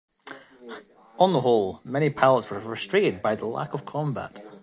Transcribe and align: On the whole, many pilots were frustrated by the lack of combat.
On 1.19 1.31
the 1.31 1.41
whole, 1.41 1.79
many 1.85 2.09
pilots 2.09 2.49
were 2.49 2.59
frustrated 2.59 3.21
by 3.21 3.35
the 3.35 3.45
lack 3.45 3.75
of 3.75 3.85
combat. 3.85 4.41